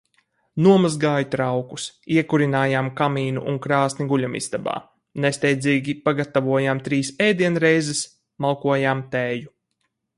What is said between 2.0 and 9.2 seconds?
iekurinājām kamīnu un krāsni guļamistabā, nesteidzīgi pagatavojām trīs ēdienreizes, malkojām